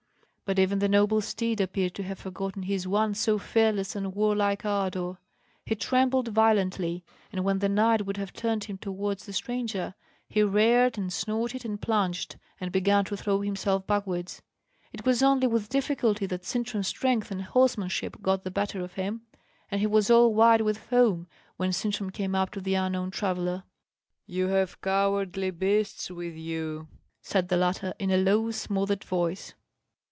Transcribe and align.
But 0.43 0.59
even 0.59 0.79
the 0.79 0.89
noble 0.89 1.21
steed 1.21 1.61
appeared 1.61 1.93
to 1.93 2.03
have 2.03 2.19
forgotten 2.19 2.63
his 2.63 2.85
once 2.85 3.21
so 3.21 3.37
fearless 3.39 3.95
and 3.95 4.13
warlike 4.13 4.65
ardour. 4.65 5.17
He 5.65 5.75
trembled 5.75 6.27
violently, 6.27 7.05
and 7.31 7.45
when 7.45 7.59
the 7.59 7.69
knight 7.69 8.05
would 8.05 8.17
have 8.17 8.33
turned 8.33 8.65
him 8.65 8.77
towards 8.77 9.25
the 9.25 9.31
stranger, 9.31 9.95
he 10.27 10.43
reared 10.43 10.97
and 10.97 11.13
snorted 11.13 11.63
and 11.63 11.81
plunged, 11.81 12.35
and 12.59 12.69
began 12.69 13.05
to 13.05 13.15
throw 13.15 13.39
himself 13.39 13.87
backwards. 13.87 14.41
It 14.91 15.05
was 15.05 15.23
only 15.23 15.47
with 15.47 15.69
difficulty 15.69 16.25
that 16.25 16.43
Sintram's 16.43 16.89
strength 16.89 17.31
and 17.31 17.43
horsemanship 17.43 18.21
got 18.21 18.43
the 18.43 18.51
better 18.51 18.81
of 18.83 18.95
him; 18.95 19.21
and 19.69 19.79
he 19.79 19.87
was 19.87 20.11
all 20.11 20.33
white 20.33 20.65
with 20.65 20.77
foam 20.77 21.29
when 21.55 21.71
Sintram 21.71 22.09
came 22.11 22.35
up 22.35 22.51
to 22.51 22.59
the 22.59 22.75
unknown 22.75 23.09
traveller. 23.11 23.63
"You 24.25 24.47
have 24.47 24.81
cowardly 24.81 25.49
beasts 25.51 26.11
with 26.11 26.35
you," 26.35 26.89
said 27.21 27.47
the 27.47 27.55
latter, 27.55 27.93
in 27.99 28.11
a 28.11 28.17
low, 28.17 28.51
smothered 28.51 29.05
voice. 29.05 29.53